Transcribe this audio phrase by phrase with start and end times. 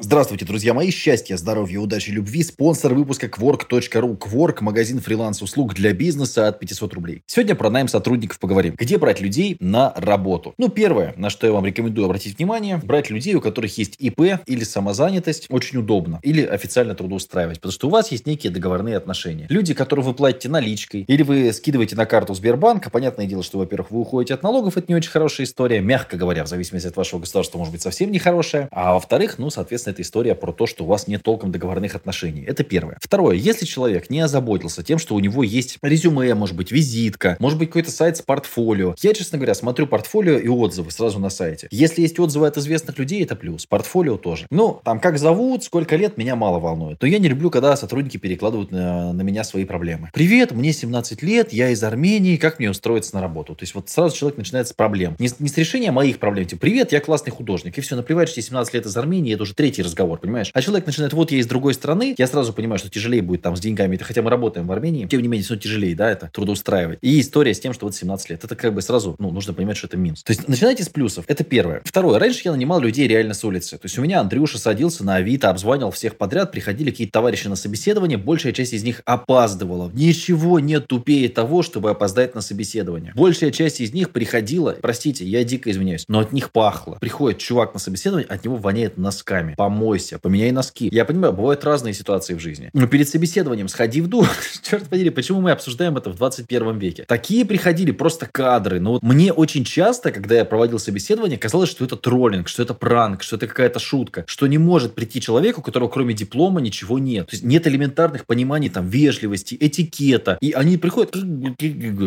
[0.00, 0.92] Здравствуйте, друзья мои.
[0.92, 2.44] Счастья, здоровья, удачи, любви.
[2.44, 4.16] Спонсор выпуска Quark.ru.
[4.16, 7.24] Quark– магазин фриланс-услуг для бизнеса от 500 рублей.
[7.26, 8.76] Сегодня про найм сотрудников поговорим.
[8.78, 10.54] Где брать людей на работу?
[10.56, 14.38] Ну, первое, на что я вам рекомендую обратить внимание, брать людей, у которых есть ИП
[14.46, 16.20] или самозанятость, очень удобно.
[16.22, 19.46] Или официально трудоустраивать, потому что у вас есть некие договорные отношения.
[19.48, 23.90] Люди, которым вы платите наличкой, или вы скидываете на карту Сбербанка, понятное дело, что, во-первых,
[23.90, 27.18] вы уходите от налогов, это не очень хорошая история, мягко говоря, в зависимости от вашего
[27.18, 28.68] государства, может быть совсем нехорошая.
[28.70, 31.94] А во-вторых, ну, соответственно, соответственно, это история про то, что у вас нет толком договорных
[31.94, 32.44] отношений.
[32.46, 32.98] Это первое.
[33.00, 33.36] Второе.
[33.36, 37.68] Если человек не озаботился тем, что у него есть резюме, может быть, визитка, может быть,
[37.68, 38.94] какой-то сайт с портфолио.
[39.00, 41.68] Я, честно говоря, смотрю портфолио и отзывы сразу на сайте.
[41.70, 43.66] Если есть отзывы от известных людей, это плюс.
[43.66, 44.46] Портфолио тоже.
[44.50, 46.98] Ну, там, как зовут, сколько лет, меня мало волнует.
[47.00, 50.10] Но я не люблю, когда сотрудники перекладывают на, на меня свои проблемы.
[50.12, 53.54] Привет, мне 17 лет, я из Армении, как мне устроиться на работу?
[53.54, 55.16] То есть вот сразу человек начинает с проблем.
[55.18, 56.46] Не, не с решения моих проблем.
[56.46, 57.78] Типа, привет, я классный художник.
[57.78, 60.50] И все, наплевать, что я 17 лет из Армении, это уже третий третий разговор, понимаешь?
[60.52, 63.56] А человек начинает, вот я из другой страны, я сразу понимаю, что тяжелее будет там
[63.56, 66.30] с деньгами, это хотя мы работаем в Армении, тем не менее, все тяжелее, да, это
[66.32, 66.98] трудоустраивать.
[67.00, 69.76] И история с тем, что вот 17 лет, это как бы сразу, ну, нужно понимать,
[69.76, 70.22] что это минус.
[70.22, 71.82] То есть начинайте с плюсов, это первое.
[71.84, 73.78] Второе, раньше я нанимал людей реально с улицы.
[73.78, 77.56] То есть у меня Андрюша садился на Авито, обзванивал всех подряд, приходили какие-то товарищи на
[77.56, 79.90] собеседование, большая часть из них опаздывала.
[79.92, 83.12] Ничего нет тупее того, чтобы опоздать на собеседование.
[83.14, 86.98] Большая часть из них приходила, простите, я дико извиняюсь, но от них пахло.
[87.00, 89.54] Приходит чувак на собеседование, от него воняет носками.
[89.68, 90.88] Помойся, поменяй носки.
[90.90, 92.70] Я понимаю, бывают разные ситуации в жизни.
[92.72, 94.26] Но перед собеседованием сходи в душ.
[94.62, 97.04] Черт подери, почему мы обсуждаем это в 21 веке?
[97.06, 98.80] Такие приходили просто кадры.
[98.80, 102.72] Но вот мне очень часто, когда я проводил собеседование, казалось, что это троллинг, что это
[102.72, 106.98] пранк, что это какая-то шутка, что не может прийти человеку, у которого кроме диплома ничего
[106.98, 107.26] нет.
[107.26, 110.38] То есть нет элементарных пониманий там вежливости, этикета.
[110.40, 111.14] И они приходят...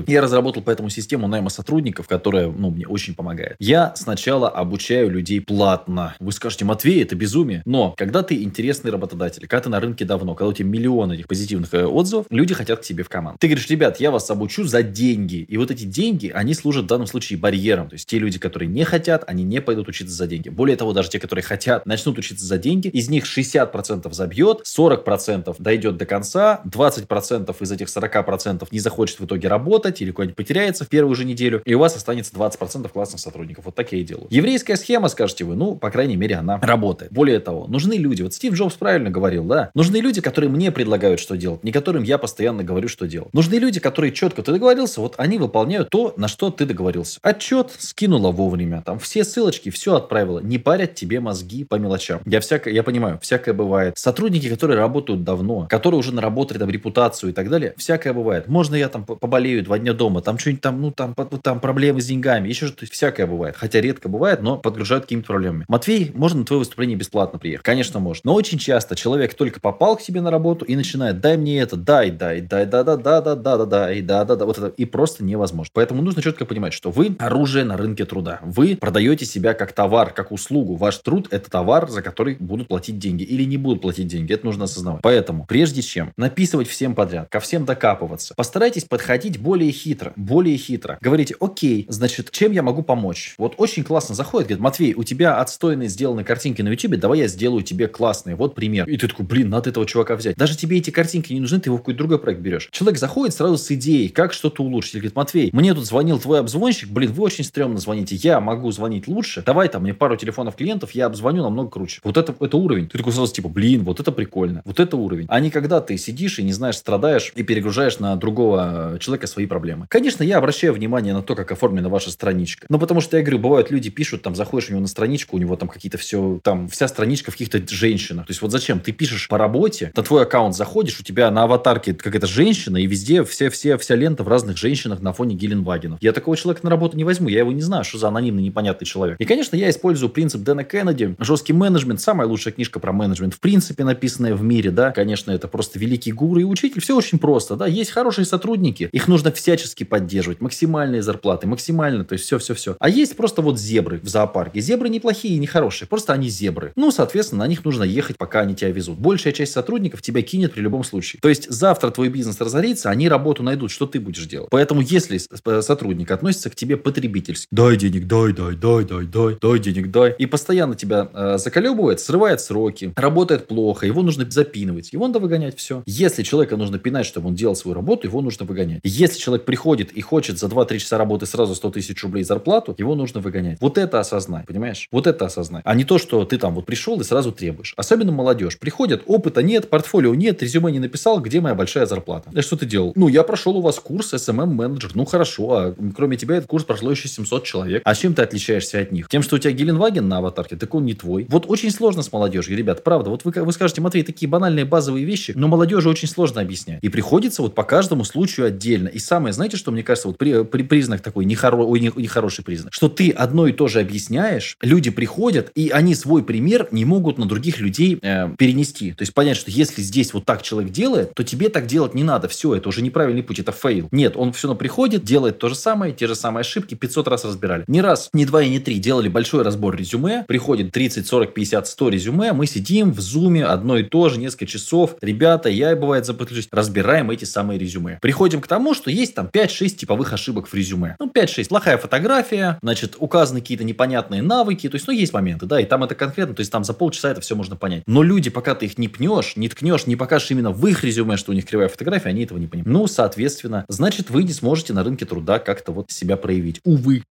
[0.08, 3.56] Я разработал поэтому систему найма сотрудников, которая ну, мне очень помогает.
[3.60, 6.16] Я сначала обучаю людей платно.
[6.20, 7.51] Вы скажете, Матвей, это безумие.
[7.66, 11.28] Но когда ты интересный работодатель, когда ты на рынке давно, когда у тебя миллион этих
[11.28, 13.38] позитивных э, отзывов, люди хотят к тебе в команду.
[13.40, 15.46] Ты говоришь, ребят, я вас обучу за деньги.
[15.48, 17.90] И вот эти деньги, они служат в данном случае барьером.
[17.90, 20.50] То есть те люди, которые не хотят, они не пойдут учиться за деньги.
[20.50, 25.56] Более того, даже те, которые хотят, начнут учиться за деньги, из них 60% забьет, 40%
[25.60, 30.86] дойдет до конца, 20% из этих 40% не захочет в итоге работать или куда-нибудь потеряется
[30.86, 33.66] в первую же неделю, и у вас останется 20% классных сотрудников.
[33.66, 34.28] Вот так я и делаю.
[34.30, 37.12] Еврейская схема, скажете вы, ну, по крайней мере, она работает.
[37.12, 38.22] Более того, нужны люди.
[38.22, 39.72] Вот Стив Джобс правильно говорил, да?
[39.74, 43.34] Нужны люди, которые мне предлагают, что делать, не которым я постоянно говорю, что делать.
[43.34, 47.20] Нужны люди, которые четко ты договорился, вот они выполняют то, на что ты договорился.
[47.22, 50.40] Отчет скинула вовремя, там все ссылочки, все отправила.
[50.40, 52.22] Не парят тебе мозги по мелочам.
[52.26, 53.98] Я всякое, я понимаю, всякое бывает.
[53.98, 58.48] Сотрудники, которые работают давно, которые уже наработали там репутацию и так далее, всякое бывает.
[58.48, 62.06] Можно я там поболею два дня дома, там что-нибудь там, ну там, там проблемы с
[62.06, 63.56] деньгами, еще что-то, всякое бывает.
[63.58, 65.66] Хотя редко бывает, но подгружают какими-то проблемами.
[65.68, 67.66] Матвей, можно на твое выступление бесплатно приехать?
[67.66, 68.26] Конечно, может.
[68.26, 71.76] Но очень часто человек только попал к себе на работу и начинает, дай мне это,
[71.76, 74.58] дай, дай, дай, да, да, да, да, да, да, да, и да, да, да, вот
[74.58, 75.72] это и просто невозможно.
[75.74, 78.40] Поэтому нужно четко понимать, что вы оружие на рынке труда.
[78.44, 80.76] Вы продаете себя как товар, как услугу.
[80.76, 84.34] Ваш труд– это товар, за который будут платить деньги или не будут платить деньги.
[84.34, 85.02] Это нужно осознавать.
[85.02, 90.98] Поэтому, прежде чем написывать всем подряд, ко всем докапываться, постарайтесь подходить более хитро, более хитро.
[91.02, 93.36] Говорите, окей, значит, чем я могу помочь?
[93.38, 97.28] Вот очень классно заходит, говорит, Матвей, у тебя отстойные сделаны картинки на YouTube, давай я
[97.28, 98.36] сделаю тебе классные.
[98.36, 98.88] Вот пример.
[98.88, 100.36] И ты такой, блин, надо этого чувака взять.
[100.36, 102.70] Даже тебе эти картинки не нужны, ты его в какой-то другой проект берешь.
[102.72, 104.96] Человек заходит сразу с идеей, как что-то улучшить.
[104.96, 108.72] И говорит, Матвей, мне тут звонил твой обзвонщик, блин, вы очень стрёмно звоните, я могу
[108.72, 112.02] звонить лучше, давай там мне пару телефонов клиентов, я обзвоню намного круче.
[112.04, 112.88] Вот это, это уровень.
[112.88, 115.26] Ты такой сразу типа, блин, вот это прикольно, вот это уровень.
[115.30, 119.46] А не когда ты сидишь и не знаешь, страдаешь и перегружаешь на другого человека свои
[119.46, 119.86] проблемы.
[119.90, 122.66] Конечно, я обращаю внимание на то, как оформлена ваша страничка.
[122.70, 125.40] Но потому что я говорю, бывают люди пишут, там заходишь у него на страничку, у
[125.40, 128.28] него там какие-то все, там вся страничка в каких-то женщинах.
[128.28, 128.80] То есть вот зачем?
[128.80, 132.86] Ты пишешь по работе, на твой аккаунт заходишь, у тебя на аватарке какая-то женщина, и
[132.86, 135.98] везде все, все, вся лента в разных женщинах на фоне Геленвагенов.
[136.00, 138.86] Я такого человека на работу не возьму, я его не знаю, что за анонимный непонятный
[138.86, 139.18] человек.
[139.20, 143.40] И, конечно, я использую принцип Дэна Кеннеди, жесткий менеджмент, самая лучшая книжка про менеджмент, в
[143.40, 147.56] принципе, написанная в мире, да, конечно, это просто великий гуру и учитель, все очень просто,
[147.56, 152.76] да, есть хорошие сотрудники, их нужно всячески поддерживать, максимальные зарплаты, максимально, то есть все-все-все.
[152.80, 156.74] А есть просто вот зебры в зоопарке, зебры неплохие и нехорошие, просто они зебры.
[156.76, 159.00] Ну, соответственно, на них нужно ехать, пока они тебя везут.
[159.00, 161.20] Большая часть сотрудников тебя кинет при любом случае.
[161.22, 164.50] То есть завтра твой бизнес разорится, они работу найдут, что ты будешь делать.
[164.50, 165.20] Поэтому если
[165.62, 170.16] сотрудник относится к тебе потребительски, дай денег, дай, дай, дай, дай, дай, дай денег, дай,
[170.18, 175.58] и постоянно тебя э, заколебывает, срывает сроки, работает плохо, его нужно запинывать, его надо выгонять,
[175.58, 175.84] все.
[175.86, 178.82] Если человека нужно пинать, чтобы он делал свою работу, его нужно выгонять.
[178.84, 182.96] Если человек приходит и хочет за 2-3 часа работы сразу 100 тысяч рублей зарплату, его
[182.96, 183.58] нужно выгонять.
[183.62, 184.88] Вот это осознай, понимаешь?
[184.92, 185.62] Вот это осознай.
[185.66, 187.74] А не то, что ты там вот пришел пришел и сразу требуешь.
[187.78, 188.58] Особенно молодежь.
[188.58, 192.32] Приходят, опыта нет, портфолио нет, резюме не написал, где моя большая зарплата?
[192.34, 192.92] Да что ты делал?
[192.96, 194.92] Ну, я прошел у вас курс SMM менеджер.
[194.96, 197.82] Ну, хорошо, а кроме тебя этот курс прошло еще 700 человек.
[197.86, 199.10] А чем ты отличаешься от них?
[199.10, 201.28] Тем, что у тебя Геленваген на аватарке, так он не твой.
[201.30, 203.12] Вот очень сложно с молодежью, ребят, правда.
[203.12, 206.80] Вот вы, вы скажете, Матвей, такие банальные базовые вещи, но молодежи очень сложно объяснять.
[206.82, 208.88] И приходится вот по каждому случаю отдельно.
[208.88, 212.74] И самое, знаете, что мне кажется, вот при, при признак такой нехоро, ой, нехороший признак,
[212.74, 217.18] что ты одно и то же объясняешь, люди приходят, и они свой пример не могут
[217.18, 218.94] на других людей э, перенести.
[218.94, 222.04] То есть понять, что если здесь вот так человек делает, то тебе так делать не
[222.04, 222.28] надо.
[222.28, 223.88] Все, это уже неправильный путь, это fail.
[223.92, 227.26] Нет, он все равно приходит, делает то же самое, те же самые ошибки, 500 раз
[227.26, 227.64] разбирали.
[227.68, 231.68] Не раз, не два и не три делали большой разбор резюме, приходит 30, 40, 50,
[231.68, 234.96] 100 резюме, мы сидим в зуме, одно и то же, несколько часов.
[235.02, 238.00] Ребята, я, бывает, запутаюсь, разбираем эти самые резюме.
[238.02, 240.96] Приходим к тому, что есть там 5-6 типовых ошибок в резюме.
[241.00, 241.50] Ну, 5-6.
[241.50, 245.84] Плохая фотография, значит, указаны какие-то непонятные навыки, то есть, ну, есть моменты, да, и там
[245.84, 247.84] это конкретно, то есть, там за полчаса это все можно понять.
[247.88, 251.18] Но люди, пока ты их не пнешь, не ткнешь, не покажешь именно в их резюме,
[251.18, 252.72] что у них кривая фотография, они этого не понимают.
[252.72, 256.62] Ну, соответственно, значит, вы не сможете на рынке труда как-то вот себя проявить.
[256.64, 257.04] Увы.